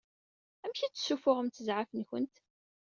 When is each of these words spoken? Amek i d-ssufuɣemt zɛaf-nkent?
Amek 0.63 0.79
i 0.81 0.87
d-ssufuɣemt 0.89 1.63
zɛaf-nkent? 1.67 2.35